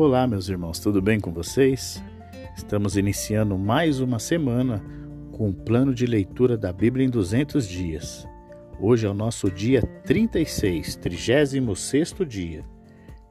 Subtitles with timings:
[0.00, 2.00] Olá, meus irmãos, tudo bem com vocês?
[2.56, 4.80] Estamos iniciando mais uma semana
[5.32, 8.24] com o plano de leitura da Bíblia em 200 dias.
[8.78, 12.64] Hoje é o nosso dia 36, 36 dia.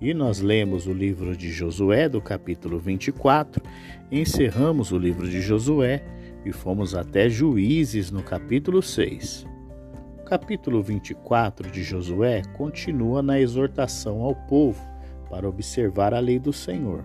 [0.02, 3.64] E nós lemos o livro de Josué, do capítulo 24,
[4.12, 6.04] encerramos o livro de Josué
[6.44, 9.48] e fomos até Juízes, no capítulo 6.
[10.20, 14.97] O capítulo 24 de Josué continua na exortação ao povo
[15.30, 17.04] para observar a lei do Senhor.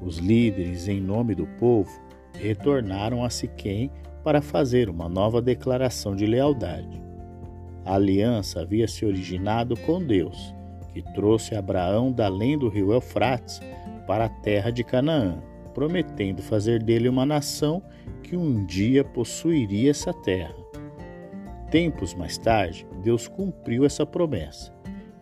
[0.00, 1.90] Os líderes, em nome do povo,
[2.34, 3.90] retornaram a Siquém
[4.22, 7.02] para fazer uma nova declaração de lealdade.
[7.84, 10.54] A aliança havia se originado com Deus,
[10.92, 13.60] que trouxe Abraão da além do rio Eufrates
[14.06, 15.42] para a terra de Canaã,
[15.74, 17.82] prometendo fazer dele uma nação
[18.22, 20.54] que um dia possuiria essa terra.
[21.70, 24.72] Tempos mais tarde, Deus cumpriu essa promessa.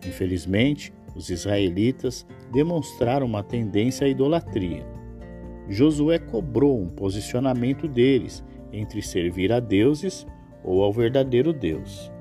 [0.07, 4.87] Infelizmente, os israelitas demonstraram uma tendência à idolatria.
[5.69, 10.27] Josué cobrou um posicionamento deles entre servir a deuses
[10.63, 12.13] ou ao verdadeiro Deus.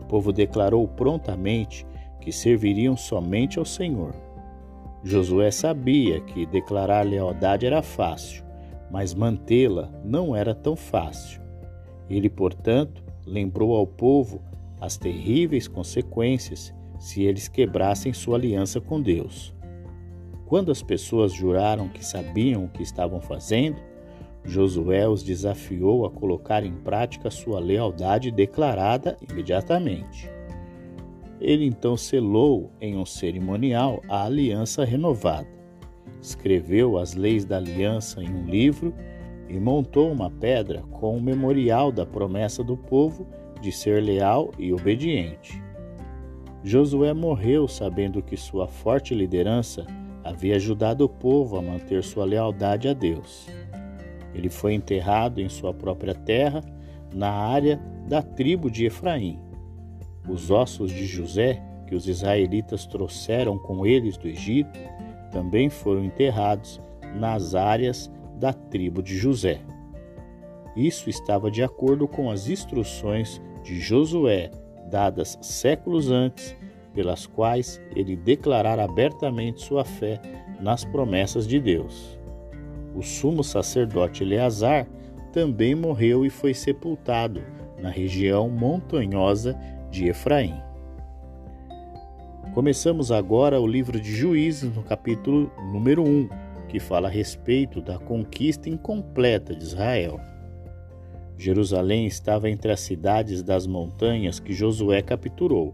[0.00, 1.86] O povo declarou prontamente
[2.20, 4.14] que serviriam somente ao Senhor.
[5.04, 8.42] Josué sabia que declarar lealdade era fácil,
[8.90, 11.40] mas mantê-la não era tão fácil.
[12.08, 14.40] Ele, portanto, lembrou ao povo
[14.80, 19.54] as terríveis consequências se eles quebrassem sua aliança com Deus.
[20.46, 23.76] Quando as pessoas juraram que sabiam o que estavam fazendo,
[24.44, 30.30] Josué os desafiou a colocar em prática sua lealdade declarada imediatamente.
[31.40, 35.46] Ele então selou em um cerimonial a aliança renovada,
[36.20, 38.94] escreveu as leis da aliança em um livro
[39.48, 43.26] e montou uma pedra com o memorial da promessa do povo
[43.60, 45.67] de ser leal e obediente.
[46.62, 49.86] Josué morreu sabendo que sua forte liderança
[50.24, 53.46] havia ajudado o povo a manter sua lealdade a Deus.
[54.34, 56.62] Ele foi enterrado em sua própria terra,
[57.14, 59.38] na área da tribo de Efraim.
[60.28, 64.78] Os ossos de José, que os israelitas trouxeram com eles do Egito,
[65.30, 66.80] também foram enterrados
[67.16, 69.60] nas áreas da tribo de José.
[70.76, 74.50] Isso estava de acordo com as instruções de Josué,
[74.88, 76.56] dadas séculos antes,
[76.94, 80.20] pelas quais ele declarara abertamente sua fé
[80.60, 82.18] nas promessas de Deus.
[82.94, 84.88] O sumo sacerdote Eleazar
[85.32, 87.40] também morreu e foi sepultado
[87.80, 89.56] na região montanhosa
[89.90, 90.60] de Efraim.
[92.54, 96.28] Começamos agora o livro de Juízes, no capítulo número 1,
[96.66, 100.20] que fala a respeito da conquista incompleta de Israel.
[101.38, 105.72] Jerusalém estava entre as cidades das montanhas que Josué capturou.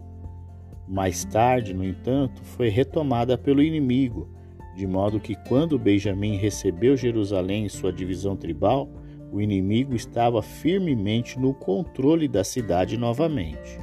[0.86, 4.28] Mais tarde, no entanto, foi retomada pelo inimigo,
[4.76, 8.90] de modo que quando Benjamim recebeu Jerusalém em sua divisão tribal,
[9.32, 13.78] o inimigo estava firmemente no controle da cidade novamente.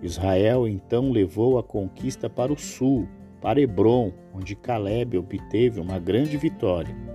[0.00, 3.08] Israel então levou a conquista para o sul,
[3.40, 7.13] para Hebron, onde Caleb obteve uma grande vitória.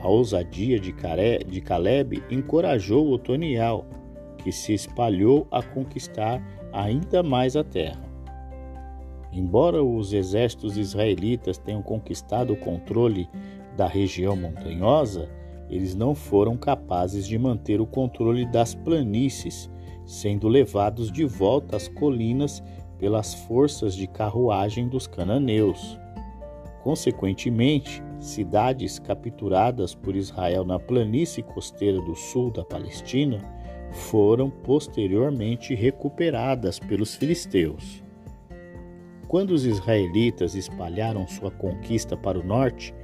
[0.00, 0.92] A ousadia de
[1.60, 3.84] Caleb encorajou Otoniel,
[4.38, 6.40] que se espalhou a conquistar
[6.72, 8.08] ainda mais a terra.
[9.32, 13.28] Embora os exércitos israelitas tenham conquistado o controle
[13.76, 15.28] da região montanhosa,
[15.68, 19.68] eles não foram capazes de manter o controle das planícies,
[20.06, 22.62] sendo levados de volta às colinas
[22.98, 25.98] pelas forças de carruagem dos cananeus.
[26.88, 33.42] Consequentemente, cidades capturadas por Israel na planície costeira do sul da Palestina
[33.92, 38.02] foram posteriormente recuperadas pelos filisteus.
[39.28, 42.94] Quando os israelitas espalharam sua conquista para o norte,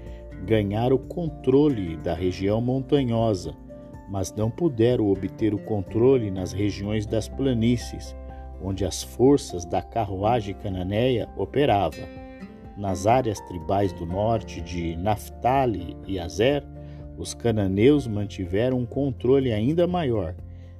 [0.46, 3.54] ganharam o controle da região montanhosa,
[4.08, 8.16] mas não puderam obter o controle nas regiões das planícies,
[8.62, 12.23] onde as forças da carruagem cananeia operavam.
[12.76, 16.64] Nas áreas tribais do norte de Naphtali e Azer,
[17.16, 20.34] os cananeus mantiveram um controle ainda maior,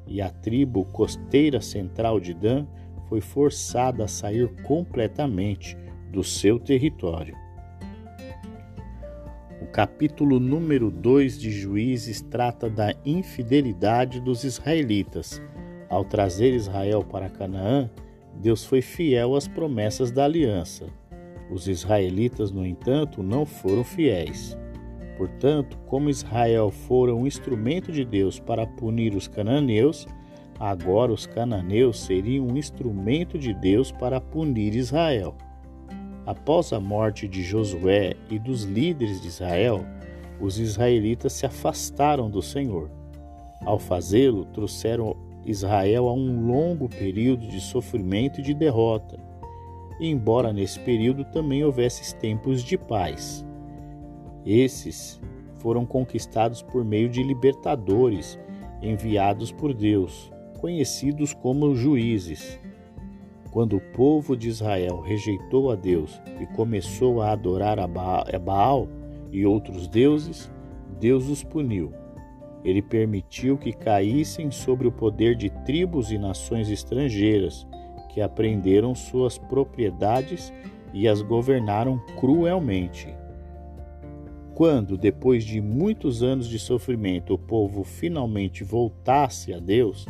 [0.07, 2.67] e a tribo costeira central de Dan
[3.09, 5.77] foi forçada a sair completamente
[6.11, 7.37] do seu território.
[9.63, 15.41] O capítulo número 2 de Juízes trata da infidelidade dos israelitas.
[15.89, 17.89] Ao trazer Israel para Canaã,
[18.35, 20.87] Deus foi fiel às promessas da aliança.
[21.55, 24.59] Os israelitas, no entanto, não foram fiéis.
[25.17, 30.05] Portanto, como Israel fora um instrumento de Deus para punir os cananeus,
[30.59, 35.37] agora os cananeus seriam um instrumento de Deus para punir Israel.
[36.27, 39.87] Após a morte de Josué e dos líderes de Israel,
[40.41, 42.91] os israelitas se afastaram do Senhor.
[43.65, 45.17] Ao fazê-lo, trouxeram
[45.47, 49.21] Israel a um longo período de sofrimento e de derrota,
[50.01, 53.45] embora nesse período também houvesse tempos de paz.
[54.45, 55.21] Esses
[55.57, 58.39] foram conquistados por meio de libertadores
[58.83, 60.31] enviados por Deus,
[60.61, 62.61] conhecidos como juízes.
[63.51, 68.89] Quando o povo de Israel rejeitou a Deus e começou a adorar a Baal
[69.31, 70.51] e outros deuses,
[71.01, 71.93] Deus os puniu.
[72.65, 77.67] Ele permitiu que caíssem sobre o poder de tribos e nações estrangeiras
[78.15, 80.53] que aprenderam suas propriedades
[80.93, 83.13] e as governaram cruelmente.
[84.55, 90.07] Quando, depois de muitos anos de sofrimento, o povo finalmente voltasse a Deus,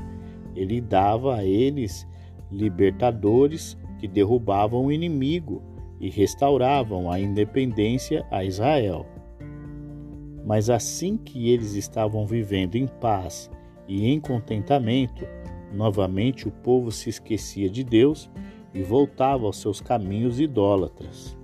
[0.55, 2.07] ele dava a eles
[2.53, 5.63] libertadores que derrubavam o inimigo
[5.99, 9.07] e restauravam a independência a Israel.
[10.45, 13.51] Mas assim que eles estavam vivendo em paz
[13.89, 15.27] e em contentamento,
[15.75, 18.31] novamente o povo se esquecia de Deus
[18.73, 21.37] e voltava aos seus caminhos idólatras.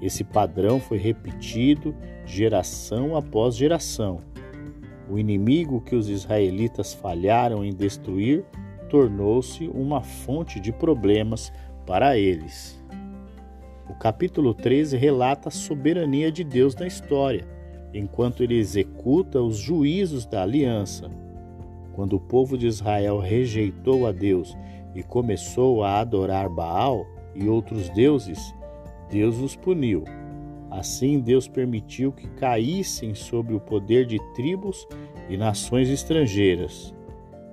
[0.00, 1.94] Esse padrão foi repetido
[2.24, 4.20] geração após geração.
[5.08, 8.44] O inimigo que os israelitas falharam em destruir
[8.88, 11.52] tornou-se uma fonte de problemas
[11.86, 12.82] para eles.
[13.88, 17.46] O capítulo 13 relata a soberania de Deus na história,
[17.92, 21.10] enquanto ele executa os juízos da aliança.
[21.94, 24.56] Quando o povo de Israel rejeitou a Deus
[24.94, 28.54] e começou a adorar Baal e outros deuses,
[29.10, 30.04] Deus os puniu.
[30.70, 34.86] Assim, Deus permitiu que caíssem sob o poder de tribos
[35.28, 36.94] e nações estrangeiras.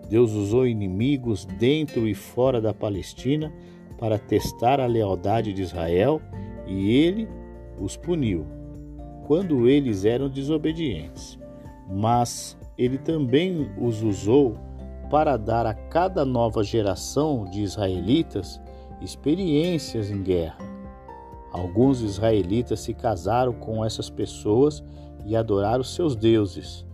[0.10, 3.54] Deus usou inimigos dentro e fora da Palestina
[3.98, 6.22] para testar a lealdade de Israel
[6.66, 7.28] e ele
[7.80, 8.46] os puniu
[9.28, 11.38] quando eles eram desobedientes.
[11.88, 14.56] Mas ele também os usou
[15.12, 18.62] para dar a cada nova geração de israelitas
[19.02, 20.58] experiências em guerra.
[21.52, 24.82] Alguns israelitas se casaram com essas pessoas
[25.26, 26.86] e adoraram seus deuses.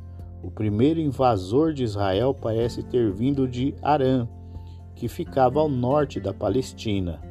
[0.41, 4.27] O primeiro invasor de Israel parece ter vindo de Arã,
[4.95, 7.21] que ficava ao norte da Palestina.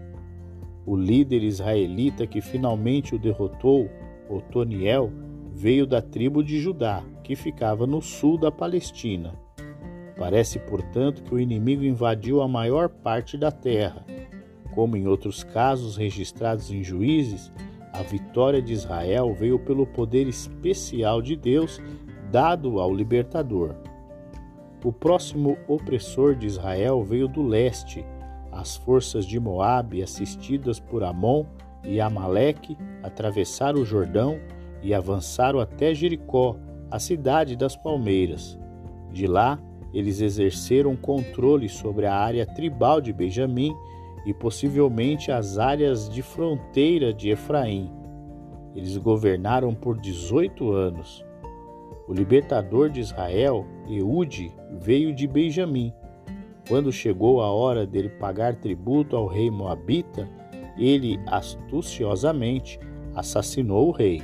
[0.87, 3.89] O líder israelita que finalmente o derrotou,
[4.29, 5.11] Otoniel,
[5.53, 9.35] veio da tribo de Judá, que ficava no sul da Palestina.
[10.17, 14.05] Parece, portanto, que o inimigo invadiu a maior parte da terra.
[14.73, 17.51] Como em outros casos registrados em Juízes,
[17.93, 21.81] a vitória de Israel veio pelo poder especial de Deus
[22.31, 23.75] dado ao libertador.
[24.85, 28.05] O próximo opressor de Israel veio do leste.
[28.53, 31.47] As forças de Moabe, assistidas por Amon
[31.83, 34.39] e Amaleque, atravessaram o Jordão
[34.83, 36.57] e avançaram até Jericó,
[36.95, 38.57] a cidade das palmeiras.
[39.11, 39.59] De lá,
[39.93, 43.75] eles exerceram controle sobre a área tribal de Benjamim
[44.25, 47.91] e possivelmente as áreas de fronteira de Efraim.
[48.77, 51.25] Eles governaram por 18 anos.
[52.07, 55.93] O libertador de Israel, Eude, veio de Benjamim.
[56.69, 60.29] Quando chegou a hora dele pagar tributo ao rei Moabita,
[60.79, 62.79] ele astuciosamente
[63.17, 64.23] assassinou o rei.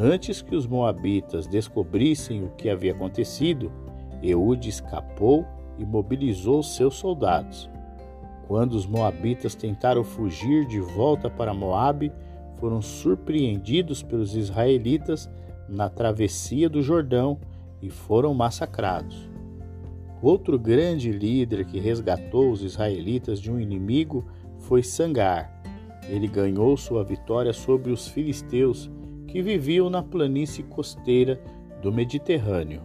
[0.00, 3.72] Antes que os moabitas descobrissem o que havia acontecido,
[4.22, 5.44] Eude escapou
[5.76, 7.68] e mobilizou seus soldados.
[8.46, 12.12] Quando os moabitas tentaram fugir de volta para Moabe,
[12.60, 15.28] foram surpreendidos pelos israelitas
[15.68, 17.36] na travessia do Jordão
[17.82, 19.28] e foram massacrados.
[20.22, 24.24] Outro grande líder que resgatou os israelitas de um inimigo
[24.58, 25.60] foi Sangar.
[26.08, 28.88] Ele ganhou sua vitória sobre os filisteus
[29.28, 31.38] que viviam na planície costeira
[31.82, 32.82] do Mediterrâneo.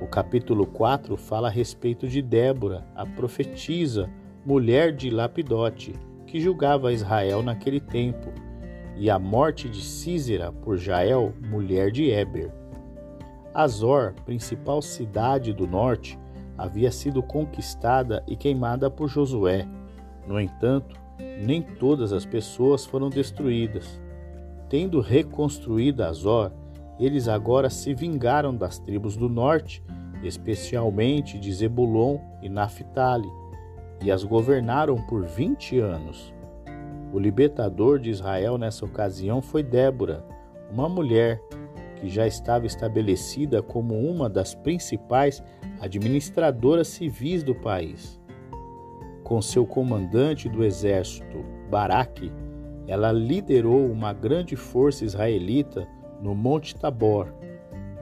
[0.00, 4.10] O capítulo 4 fala a respeito de Débora, a profetisa,
[4.44, 5.94] mulher de Lapidote,
[6.26, 8.32] que julgava Israel naquele tempo
[8.96, 12.52] e a morte de Císera por Jael, mulher de Eber.
[13.54, 16.18] Azor, principal cidade do norte,
[16.58, 19.66] havia sido conquistada e queimada por Josué.
[20.26, 20.96] No entanto,
[21.40, 24.04] nem todas as pessoas foram destruídas.
[24.68, 26.50] Tendo reconstruído Azor,
[26.98, 29.82] eles agora se vingaram das tribos do norte,
[30.22, 33.28] especialmente de Zebulon e Naphtali,
[34.02, 36.34] e as governaram por vinte anos.
[37.12, 40.24] O libertador de Israel nessa ocasião foi Débora,
[40.70, 41.40] uma mulher
[41.96, 45.42] que já estava estabelecida como uma das principais
[45.80, 48.20] administradoras civis do país.
[49.22, 52.32] Com seu comandante do exército, Baraque,
[52.86, 55.86] ela liderou uma grande força israelita
[56.22, 57.32] no Monte Tabor.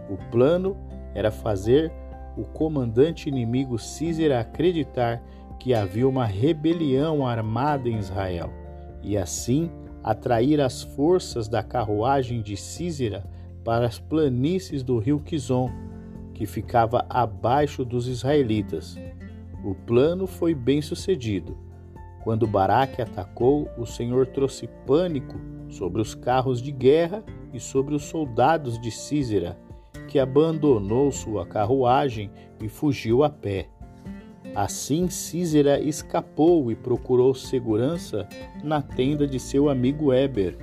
[0.09, 0.77] O plano
[1.15, 1.93] era fazer
[2.37, 5.23] o comandante inimigo Císera acreditar
[5.59, 8.51] que havia uma rebelião armada em Israel
[9.03, 9.71] e assim
[10.03, 13.25] atrair as forças da carruagem de Císera
[13.65, 15.71] para as planícies do rio Quizon,
[16.35, 18.99] que ficava abaixo dos israelitas.
[19.65, 21.57] O plano foi bem sucedido.
[22.25, 25.39] Quando Baraque atacou, o Senhor trouxe pânico
[25.69, 29.59] sobre os carros de guerra e sobre os soldados de Císera,
[30.09, 32.31] que abandonou sua carruagem
[32.63, 33.69] e fugiu a pé.
[34.55, 38.27] Assim Císera escapou e procurou segurança
[38.63, 40.57] na tenda de seu amigo Eber.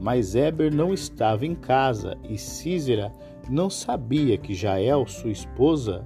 [0.00, 3.12] Mas Eber não estava em casa e Císera
[3.48, 6.04] não sabia que Jael, sua esposa,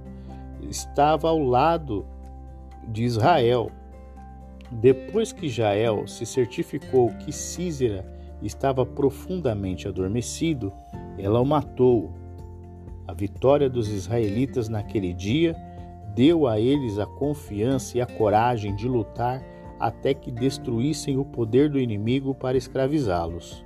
[0.69, 2.05] estava ao lado
[2.87, 3.71] de Israel.
[4.81, 8.05] Depois que Jael se certificou que Císera
[8.41, 10.73] estava profundamente adormecido,
[11.17, 12.11] ela o matou.
[13.07, 15.55] A vitória dos israelitas naquele dia
[16.15, 19.41] deu a eles a confiança e a coragem de lutar
[19.79, 23.65] até que destruíssem o poder do inimigo para escravizá-los.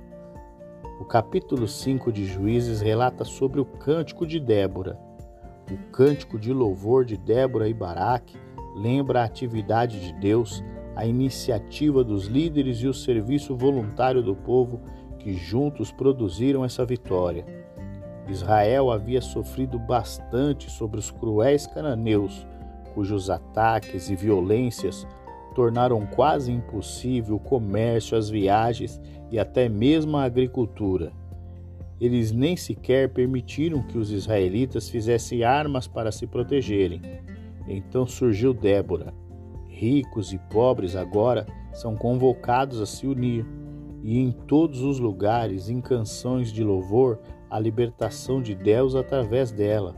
[1.00, 4.98] O capítulo 5 de Juízes relata sobre o cântico de Débora.
[5.70, 8.36] O cântico de louvor de Débora e Baraque
[8.74, 10.64] lembra a atividade de Deus,
[10.98, 14.80] a iniciativa dos líderes e o serviço voluntário do povo
[15.20, 17.46] que juntos produziram essa vitória.
[18.28, 22.44] Israel havia sofrido bastante sobre os cruéis cananeus,
[22.94, 25.06] cujos ataques e violências
[25.54, 29.00] tornaram quase impossível o comércio, as viagens
[29.30, 31.12] e até mesmo a agricultura.
[32.00, 37.00] Eles nem sequer permitiram que os israelitas fizessem armas para se protegerem.
[37.68, 39.14] Então surgiu Débora.
[39.78, 43.46] Ricos e pobres agora são convocados a se unir,
[44.02, 49.94] e em todos os lugares, em canções de louvor, a libertação de Deus através dela.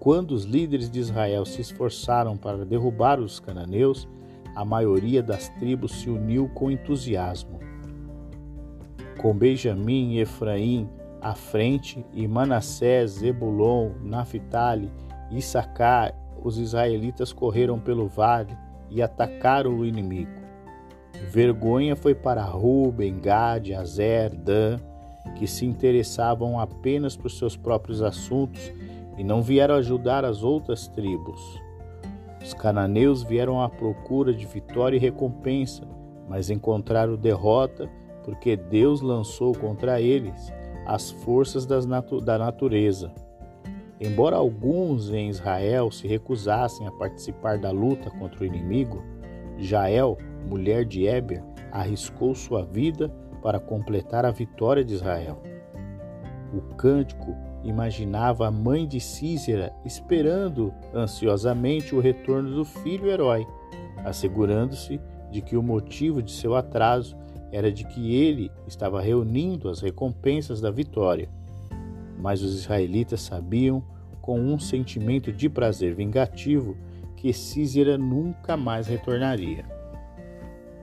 [0.00, 4.08] Quando os líderes de Israel se esforçaram para derrubar os cananeus,
[4.56, 7.60] a maioria das tribos se uniu com entusiasmo.
[9.20, 10.88] Com Benjamim e Efraim
[11.20, 14.90] à frente e Manassés, Zebulon, Naphtali
[15.30, 16.14] Issacar,
[16.48, 18.56] os israelitas correram pelo vale
[18.90, 20.42] e atacaram o inimigo.
[21.30, 24.78] Vergonha foi para Ruben, Gad, Azer, Dan,
[25.36, 28.72] que se interessavam apenas por seus próprios assuntos
[29.16, 31.40] e não vieram ajudar as outras tribos.
[32.42, 35.86] Os cananeus vieram à procura de vitória e recompensa,
[36.28, 37.88] mas encontraram derrota
[38.24, 40.52] porque Deus lançou contra eles
[40.86, 43.12] as forças natu da natureza.
[44.02, 49.00] Embora alguns em Israel se recusassem a participar da luta contra o inimigo,
[49.58, 51.40] Jael, mulher de Eber,
[51.70, 53.08] arriscou sua vida
[53.40, 55.40] para completar a vitória de Israel.
[56.52, 57.32] O cântico
[57.62, 63.46] imaginava a mãe de Císera esperando ansiosamente o retorno do filho herói,
[64.04, 67.16] assegurando-se de que o motivo de seu atraso
[67.52, 71.30] era de que ele estava reunindo as recompensas da vitória.
[72.18, 73.91] Mas os israelitas sabiam,
[74.22, 76.76] com um sentimento de prazer vingativo,
[77.16, 79.64] que Císera nunca mais retornaria.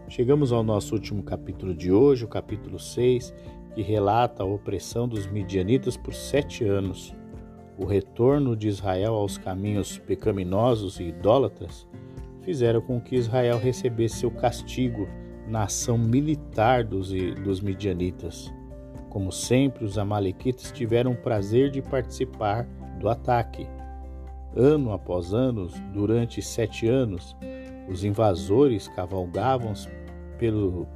[0.10, 3.34] Chegamos ao nosso último capítulo de hoje, o capítulo 6,
[3.74, 7.15] que relata a opressão dos midianitas por sete anos,
[7.77, 11.88] o retorno de Israel aos caminhos pecaminosos e idólatras,
[12.41, 15.08] fizeram com que Israel recebesse seu castigo
[15.48, 17.12] na ação militar dos,
[17.43, 18.51] dos midianitas.
[19.10, 22.67] Como sempre, os amalequitas tiveram o prazer de participar
[23.00, 23.68] do ataque.
[24.56, 27.36] Ano após ano, durante sete anos,
[27.89, 29.74] os invasores cavalgavam
[30.38, 30.88] pelo,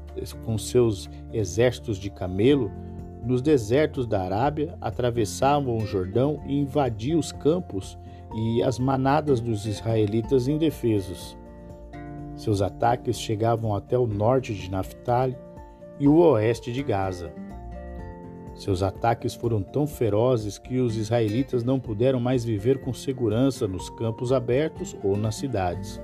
[0.45, 2.71] com seus exércitos de camelo
[3.25, 7.97] nos desertos da Arábia, atravessavam o Jordão e invadiam os campos
[8.35, 11.37] e as manadas dos israelitas indefesos.
[12.35, 15.37] Seus ataques chegavam até o norte de Naphtali
[15.99, 17.31] e o oeste de Gaza.
[18.55, 23.89] Seus ataques foram tão ferozes que os israelitas não puderam mais viver com segurança nos
[23.89, 25.99] campos abertos ou nas cidades.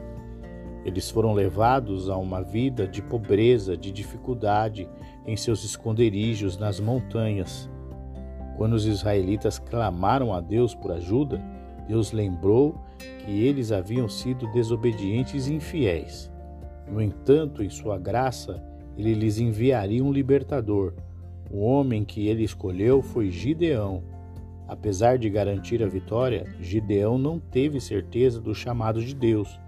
[0.84, 4.90] Eles foram levados a uma vida de pobreza, de dificuldade
[5.28, 7.70] em seus esconderijos nas montanhas.
[8.58, 11.42] Quando os israelitas clamaram a Deus por ajuda,
[11.88, 16.32] Deus lembrou que eles haviam sido desobedientes e infiéis.
[16.88, 18.64] No entanto, em sua graça,
[18.98, 20.94] ele lhes enviaria um libertador.
[21.52, 24.04] O homem que ele escolheu foi Gideão.
[24.68, 29.60] Apesar de garantir a vitória, Gideão não teve certeza do chamado de Deus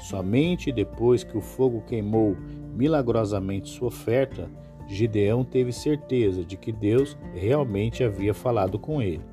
[0.00, 2.36] Somente depois que o fogo queimou
[2.74, 4.48] milagrosamente sua oferta,
[4.86, 9.24] Gideão teve certeza de que Deus realmente havia falado com ele.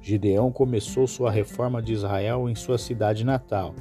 [0.00, 3.74] Gideão começou sua reforma de Israel em sua cidade natal.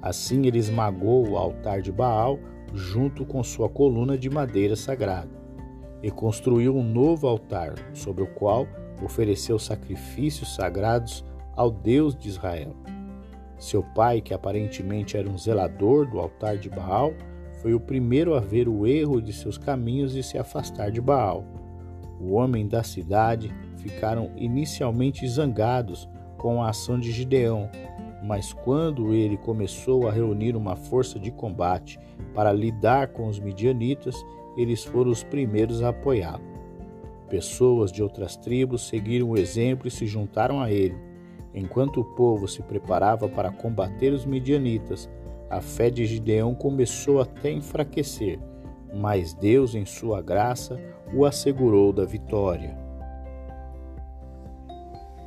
[0.00, 2.38] Assim ele esmagou o altar de Baal
[2.72, 5.47] junto com sua coluna de madeira sagrada
[6.02, 8.66] e construiu um novo altar, sobre o qual
[9.02, 11.24] ofereceu sacrifícios sagrados
[11.56, 12.74] ao Deus de Israel.
[13.58, 17.12] Seu pai, que aparentemente era um zelador do altar de Baal,
[17.60, 21.44] foi o primeiro a ver o erro de seus caminhos e se afastar de Baal.
[22.20, 27.68] O homem da cidade ficaram inicialmente zangados com a ação de Gideão,
[28.22, 31.98] mas quando ele começou a reunir uma força de combate
[32.34, 34.14] para lidar com os midianitas,
[34.58, 36.42] eles foram os primeiros a apoiá-lo.
[37.30, 40.96] Pessoas de outras tribos seguiram o exemplo e se juntaram a ele.
[41.54, 45.08] Enquanto o povo se preparava para combater os midianitas,
[45.48, 48.38] a fé de Gideão começou até a enfraquecer,
[48.94, 50.78] mas Deus, em sua graça,
[51.14, 52.76] o assegurou da vitória.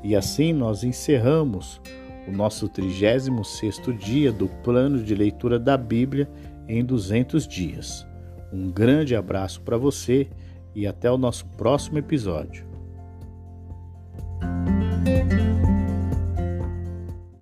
[0.04, 1.82] E assim nós encerramos
[2.28, 6.30] o nosso 36º dia do plano de leitura da Bíblia
[6.68, 8.11] em 200 dias.
[8.52, 10.28] Um grande abraço para você
[10.76, 12.66] e até o nosso próximo episódio.